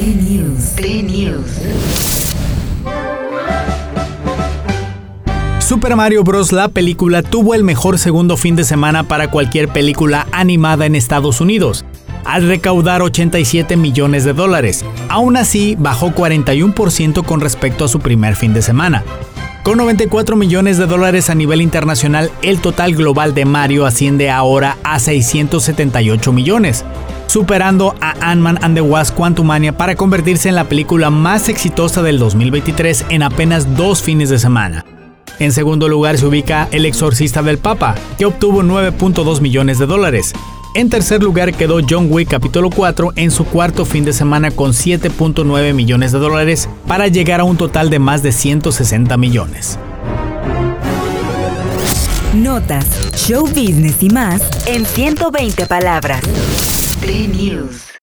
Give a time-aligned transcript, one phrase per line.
[0.00, 0.76] News.
[0.80, 1.60] News.
[5.58, 6.52] Super Mario Bros.
[6.52, 11.42] la película tuvo el mejor segundo fin de semana para cualquier película animada en Estados
[11.42, 11.84] Unidos,
[12.24, 14.86] al recaudar 87 millones de dólares.
[15.10, 19.04] Aún así, bajó 41% con respecto a su primer fin de semana.
[19.62, 24.78] Con 94 millones de dólares a nivel internacional, el total global de Mario asciende ahora
[24.84, 26.82] a 678 millones,
[27.26, 32.18] superando a Ant-Man and the Wasp Quantumania para convertirse en la película más exitosa del
[32.18, 34.86] 2023 en apenas dos fines de semana.
[35.40, 40.34] En segundo lugar se ubica El Exorcista del Papa, que obtuvo 9.2 millones de dólares.
[40.74, 44.72] En tercer lugar quedó John Wick capítulo 4 en su cuarto fin de semana con
[44.72, 49.78] 7.9 millones de dólares para llegar a un total de más de 160 millones.
[52.34, 56.22] Notas, show business y más en 120 palabras.
[57.02, 57.89] News.